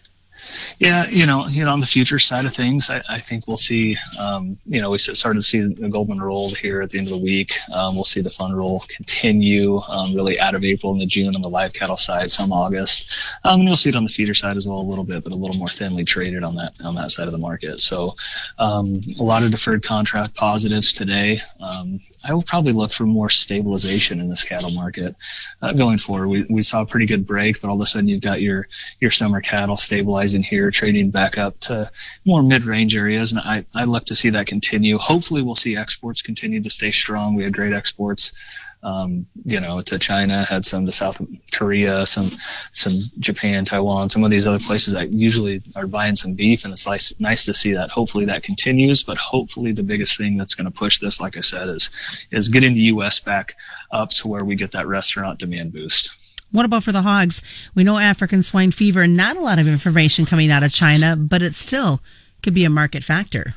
Yeah, 0.79 1.09
you 1.09 1.27
know, 1.27 1.47
you 1.47 1.65
know, 1.65 1.73
on 1.73 1.81
the 1.81 1.87
future 1.87 2.19
side 2.19 2.47
of 2.47 2.55
things, 2.55 2.91
I, 2.91 3.03
I 3.09 3.21
think 3.21 3.47
we'll 3.47 3.57
see. 3.57 3.97
Um, 4.21 4.59
you 4.67 4.81
know, 4.81 4.91
we 4.91 4.99
started 4.99 5.39
to 5.41 5.43
see 5.43 5.61
the 5.61 5.89
Goldman 5.89 6.21
roll 6.21 6.51
here 6.51 6.83
at 6.83 6.91
the 6.91 6.99
end 6.99 7.09
of 7.09 7.19
the 7.19 7.25
week. 7.25 7.53
Um, 7.73 7.95
we'll 7.95 8.05
see 8.05 8.21
the 8.21 8.31
fund 8.31 8.57
roll 8.57 8.85
continue 8.89 9.81
um, 9.81 10.15
really 10.15 10.39
out 10.39 10.55
of 10.55 10.65
April 10.65 10.95
into 10.95 11.07
June 11.07 11.35
on 11.35 11.43
the 11.43 11.49
live 11.49 11.73
cattle 11.73 11.97
side, 11.97 12.31
some 12.31 12.53
August, 12.53 13.17
um, 13.45 13.61
and 13.61 13.69
you'll 13.69 13.77
see 13.77 13.91
it 13.91 13.97
on 13.97 14.05
the 14.05 14.11
feeder 14.11 14.35
side 14.35 14.57
as 14.57 14.67
well 14.67 14.79
a 14.79 14.89
little 14.89 15.05
bit, 15.05 15.25
but 15.25 15.33
a 15.33 15.37
little 15.37 15.57
more 15.57 15.69
thinly 15.69 16.05
traded 16.05 16.43
on 16.43 16.55
that 16.57 16.73
on 16.85 16.95
that 16.95 17.11
side 17.11 17.27
of 17.27 17.33
the 17.33 17.39
market. 17.39 17.81
So, 17.81 18.15
um, 18.59 19.01
a 19.19 19.23
lot 19.23 19.43
of 19.43 19.51
deferred 19.51 19.83
contract 19.83 20.35
positives 20.35 20.93
today. 20.93 21.39
Um, 21.61 22.01
I 22.25 22.35
will 22.35 22.43
probably 22.43 22.73
look 22.73 22.93
for 22.93 23.05
more 23.05 23.31
stabilization 23.31 24.21
in 24.21 24.29
this 24.29 24.45
cattle 24.45 24.71
market 24.71 25.17
uh, 25.63 25.73
going 25.73 25.99
forward. 25.99 26.29
We 26.29 26.47
we 26.49 26.63
saw 26.63 26.83
a 26.83 26.87
pretty 26.87 27.07
good 27.07 27.27
break, 27.27 27.61
but 27.61 27.69
all 27.69 27.77
of 27.77 27.81
a 27.81 27.87
sudden 27.87 28.09
you've 28.09 28.23
got 28.23 28.41
your 28.41 28.69
your 29.01 29.11
summer 29.11 29.41
cattle 29.41 29.77
stabilizing 29.77 30.38
in 30.39 30.45
here, 30.45 30.71
trading 30.71 31.11
back 31.11 31.37
up 31.37 31.59
to 31.61 31.91
more 32.25 32.43
mid-range 32.43 32.97
areas, 32.97 33.33
and 33.33 33.41
I 33.41 33.67
I 33.75 33.85
look 33.85 34.07
to 34.07 34.15
see 34.15 34.31
that 34.31 34.47
continue. 34.47 34.97
Hopefully, 34.99 35.43
we'll 35.43 35.55
see 35.67 35.77
exports 35.77 36.23
continue 36.23 36.63
to 36.63 36.71
stay 36.71 36.91
strong. 36.91 37.35
We 37.35 37.45
had 37.45 37.53
great 37.53 37.75
exports. 37.75 38.33
Um, 38.81 39.27
you 39.45 39.59
know, 39.59 39.83
to 39.83 39.99
China, 39.99 40.45
had 40.45 40.65
some 40.65 40.87
to 40.87 40.93
South 40.93 41.21
Korea, 41.51 42.07
some, 42.07 42.31
some 42.73 43.01
Japan, 43.19 43.65
Taiwan, 43.65 44.09
some 44.09 44.23
of 44.23 44.31
these 44.31 44.47
other 44.47 44.61
places 44.61 44.95
that 44.95 45.11
usually 45.11 45.61
are 45.75 45.89
buying 45.89 46.15
some 46.15 46.35
beef, 46.35 46.63
and 46.63 46.71
it's 46.71 46.87
nice, 46.87 47.13
nice 47.19 47.45
to 47.47 47.55
see 47.55 47.73
that. 47.73 47.91
Hopefully 47.91 48.27
that 48.27 48.45
continues, 48.45 49.03
but 49.03 49.19
hopefully 49.19 49.73
the 49.73 49.83
biggest 49.83 50.17
thing 50.17 50.37
that's 50.37 50.55
going 50.55 50.71
to 50.71 50.79
push 50.79 51.01
this, 51.01 51.21
like 51.21 51.37
I 51.37 51.41
said, 51.41 51.69
is, 51.69 51.91
is 52.31 52.49
getting 52.51 52.75
the 52.75 52.83
U.S. 52.95 53.19
back 53.19 53.57
up 53.91 54.11
to 54.11 54.29
where 54.29 54.45
we 54.45 54.55
get 54.55 54.71
that 54.73 54.87
restaurant 54.87 55.41
demand 55.41 55.73
boost. 55.73 56.11
What 56.51 56.65
about 56.65 56.85
for 56.85 56.93
the 56.93 57.03
hogs? 57.03 57.43
We 57.75 57.85
know 57.85 57.99
African 57.99 58.43
swine 58.43 58.73
fever, 58.73 59.07
not 59.07 59.37
a 59.37 59.41
lot 59.41 59.59
of 59.59 59.69
information 59.69 60.25
coming 60.25 60.51
out 60.51 60.63
of 60.63 60.73
China, 60.73 61.15
but 61.17 61.43
it 61.43 61.55
still 61.55 62.01
could 62.43 62.55
be 62.55 62.65
a 62.65 62.71
market 62.71 63.05
factor. 63.05 63.55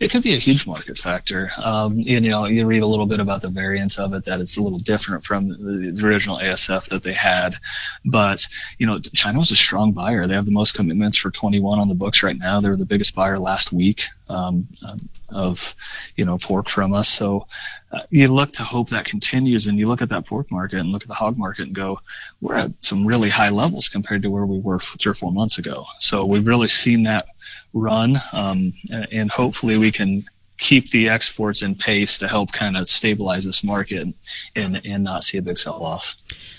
It 0.00 0.10
could 0.10 0.22
be 0.22 0.32
a 0.32 0.38
huge 0.38 0.66
market 0.66 0.96
factor. 0.96 1.50
Um, 1.62 1.98
you 1.98 2.20
know, 2.20 2.46
you 2.46 2.64
read 2.64 2.82
a 2.82 2.86
little 2.86 3.04
bit 3.04 3.20
about 3.20 3.42
the 3.42 3.50
variants 3.50 3.98
of 3.98 4.14
it 4.14 4.24
that 4.24 4.40
it's 4.40 4.56
a 4.56 4.62
little 4.62 4.78
different 4.78 5.26
from 5.26 5.48
the, 5.48 6.06
original 6.06 6.38
ASF 6.38 6.88
that 6.88 7.02
they 7.02 7.12
had, 7.12 7.56
but 8.04 8.46
you 8.78 8.86
know, 8.86 8.98
China 8.98 9.38
was 9.38 9.50
a 9.50 9.56
strong 9.56 9.92
buyer. 9.92 10.26
They 10.26 10.34
have 10.34 10.46
the 10.46 10.52
most 10.52 10.74
commitments 10.74 11.18
for 11.18 11.30
21 11.30 11.78
on 11.78 11.88
the 11.88 11.94
books 11.94 12.22
right 12.22 12.38
now. 12.38 12.62
They 12.62 12.70
were 12.70 12.76
the 12.76 12.86
biggest 12.86 13.14
buyer 13.14 13.38
last 13.38 13.70
week 13.70 14.04
um, 14.28 14.68
um 14.86 15.08
of 15.28 15.74
you 16.16 16.24
know 16.24 16.38
pork 16.38 16.68
from 16.68 16.92
us. 16.92 17.08
So 17.08 17.46
uh, 17.92 18.00
you 18.10 18.28
look 18.28 18.52
to 18.54 18.62
hope 18.62 18.90
that 18.90 19.04
continues, 19.04 19.66
and 19.66 19.78
you 19.78 19.86
look 19.86 20.02
at 20.02 20.10
that 20.10 20.26
pork 20.26 20.50
market 20.50 20.80
and 20.80 20.90
look 20.90 21.02
at 21.02 21.08
the 21.08 21.14
hog 21.14 21.36
market 21.36 21.66
and 21.66 21.74
go, 21.74 22.00
we're 22.40 22.56
at 22.56 22.72
some 22.80 23.06
really 23.06 23.30
high 23.30 23.50
levels 23.50 23.88
compared 23.88 24.22
to 24.22 24.30
where 24.30 24.46
we 24.46 24.58
were 24.58 24.78
three 24.78 25.10
or 25.10 25.14
four 25.14 25.32
months 25.32 25.58
ago. 25.58 25.86
So 25.98 26.24
we've 26.24 26.46
really 26.46 26.68
seen 26.68 27.04
that 27.04 27.26
run, 27.72 28.20
um, 28.32 28.72
and 28.90 29.30
hopefully 29.30 29.78
we 29.78 29.92
can 29.92 30.24
keep 30.58 30.90
the 30.90 31.08
exports 31.08 31.62
in 31.62 31.76
pace 31.76 32.18
to 32.18 32.26
help 32.28 32.52
kind 32.52 32.76
of 32.76 32.88
stabilize 32.88 33.44
this 33.44 33.62
market 33.62 34.08
and 34.56 34.80
and 34.84 35.04
not 35.04 35.24
see 35.24 35.38
a 35.38 35.42
big 35.42 35.58
sell 35.58 35.82
off. 35.82 36.16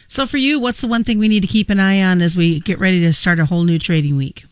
So 0.07 0.25
for 0.25 0.37
you, 0.37 0.59
what's 0.59 0.81
the 0.81 0.87
one 0.87 1.03
thing 1.03 1.19
we 1.19 1.27
need 1.27 1.41
to 1.41 1.47
keep 1.47 1.69
an 1.69 1.79
eye 1.79 2.01
on 2.01 2.21
as 2.21 2.35
we 2.35 2.61
get 2.61 2.79
ready 2.79 3.01
to 3.01 3.13
start 3.13 3.39
a 3.39 3.45
whole 3.45 3.63
new 3.63 3.77
trading 3.77 4.17
week? 4.17 4.45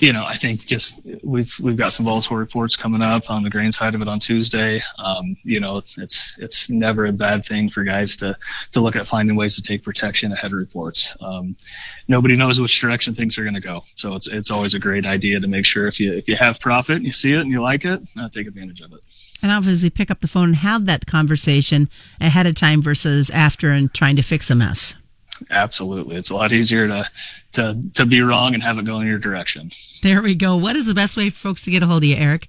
You 0.00 0.12
know, 0.12 0.24
I 0.24 0.34
think 0.34 0.64
just 0.66 1.00
we've 1.22 1.52
we've 1.60 1.76
got 1.76 1.92
some 1.92 2.06
volatile 2.06 2.36
reports 2.36 2.74
coming 2.74 3.02
up 3.02 3.30
on 3.30 3.42
the 3.42 3.50
grain 3.50 3.70
side 3.70 3.94
of 3.94 4.00
it 4.00 4.08
on 4.08 4.18
Tuesday. 4.18 4.80
Um, 4.98 5.36
you 5.44 5.60
know, 5.60 5.82
it's 5.98 6.36
it's 6.38 6.70
never 6.70 7.06
a 7.06 7.12
bad 7.12 7.44
thing 7.44 7.68
for 7.68 7.84
guys 7.84 8.16
to 8.16 8.36
to 8.72 8.80
look 8.80 8.96
at 8.96 9.06
finding 9.06 9.36
ways 9.36 9.56
to 9.56 9.62
take 9.62 9.84
protection 9.84 10.32
ahead 10.32 10.52
of 10.52 10.58
reports. 10.58 11.16
Um, 11.20 11.54
nobody 12.08 12.34
knows 12.34 12.60
which 12.60 12.80
direction 12.80 13.14
things 13.14 13.38
are 13.38 13.42
going 13.42 13.54
to 13.54 13.60
go, 13.60 13.84
so 13.94 14.14
it's 14.14 14.26
it's 14.28 14.50
always 14.50 14.74
a 14.74 14.78
great 14.78 15.04
idea 15.04 15.38
to 15.38 15.46
make 15.46 15.66
sure 15.66 15.86
if 15.86 16.00
you 16.00 16.14
if 16.14 16.26
you 16.28 16.36
have 16.36 16.60
profit 16.60 16.96
and 16.96 17.04
you 17.04 17.12
see 17.12 17.34
it 17.34 17.40
and 17.40 17.50
you 17.50 17.60
like 17.60 17.84
it, 17.84 18.00
uh, 18.18 18.28
take 18.30 18.46
advantage 18.46 18.80
of 18.80 18.92
it. 18.92 19.00
And 19.42 19.52
obviously, 19.52 19.90
pick 19.90 20.10
up 20.10 20.20
the 20.20 20.28
phone 20.28 20.50
and 20.50 20.56
have 20.56 20.86
that 20.86 21.06
conversation 21.06 21.90
ahead 22.20 22.46
of 22.46 22.54
time 22.54 22.82
versus 22.82 23.30
after 23.30 23.70
and 23.70 23.92
trying 23.92 24.16
to 24.16 24.22
fix 24.22 24.50
a 24.50 24.54
mess. 24.54 24.94
Absolutely, 25.50 26.16
it's 26.16 26.30
a 26.30 26.34
lot 26.34 26.52
easier 26.52 26.88
to 26.88 27.10
to 27.52 27.80
to 27.94 28.06
be 28.06 28.20
wrong 28.20 28.54
and 28.54 28.62
have 28.62 28.78
it 28.78 28.84
go 28.84 29.00
in 29.00 29.06
your 29.06 29.18
direction. 29.18 29.70
There 30.02 30.22
we 30.22 30.34
go. 30.34 30.56
What 30.56 30.76
is 30.76 30.86
the 30.86 30.94
best 30.94 31.16
way 31.16 31.30
for 31.30 31.38
folks 31.38 31.62
to 31.64 31.70
get 31.70 31.82
a 31.82 31.86
hold 31.86 32.02
of 32.02 32.08
you, 32.08 32.16
Eric? 32.16 32.48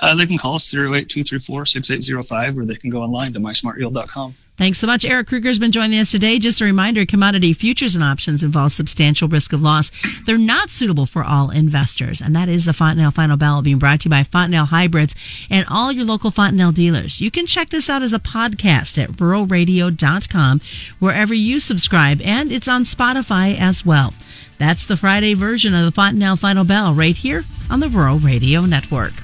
Uh, 0.00 0.14
they 0.14 0.26
can 0.26 0.38
call 0.38 0.54
us 0.54 0.72
08234-6805 0.72 2.56
or 2.56 2.64
they 2.64 2.76
can 2.76 2.90
go 2.90 3.02
online 3.02 3.32
to 3.32 3.40
mysmartyield.com. 3.40 4.36
Thanks 4.56 4.78
so 4.78 4.86
much. 4.86 5.04
Eric 5.04 5.26
Krueger 5.26 5.48
has 5.48 5.58
been 5.58 5.72
joining 5.72 5.98
us 5.98 6.12
today. 6.12 6.38
Just 6.38 6.60
a 6.60 6.64
reminder, 6.64 7.04
commodity 7.04 7.52
futures 7.52 7.96
and 7.96 8.04
options 8.04 8.44
involve 8.44 8.70
substantial 8.70 9.26
risk 9.26 9.52
of 9.52 9.60
loss. 9.60 9.90
They're 10.26 10.38
not 10.38 10.70
suitable 10.70 11.06
for 11.06 11.24
all 11.24 11.50
investors. 11.50 12.20
And 12.20 12.36
that 12.36 12.48
is 12.48 12.64
the 12.64 12.72
Fontanelle 12.72 13.10
Final 13.10 13.36
Bell 13.36 13.62
being 13.62 13.80
brought 13.80 14.02
to 14.02 14.04
you 14.06 14.10
by 14.10 14.22
Fontanelle 14.22 14.66
Hybrids 14.66 15.16
and 15.50 15.66
all 15.68 15.90
your 15.90 16.04
local 16.04 16.30
Fontanelle 16.30 16.70
dealers. 16.70 17.20
You 17.20 17.32
can 17.32 17.46
check 17.46 17.70
this 17.70 17.90
out 17.90 18.02
as 18.02 18.12
a 18.12 18.20
podcast 18.20 19.02
at 19.02 19.10
ruralradio.com, 19.10 20.60
wherever 21.00 21.34
you 21.34 21.58
subscribe, 21.58 22.20
and 22.22 22.52
it's 22.52 22.68
on 22.68 22.84
Spotify 22.84 23.58
as 23.58 23.84
well. 23.84 24.14
That's 24.58 24.86
the 24.86 24.96
Friday 24.96 25.34
version 25.34 25.74
of 25.74 25.84
the 25.84 25.90
Fontanelle 25.90 26.36
Final 26.36 26.64
Bell 26.64 26.94
right 26.94 27.16
here 27.16 27.42
on 27.68 27.80
the 27.80 27.88
Rural 27.88 28.20
Radio 28.20 28.60
Network. 28.60 29.23